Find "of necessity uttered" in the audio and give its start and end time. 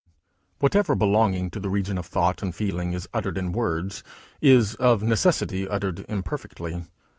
4.73-6.05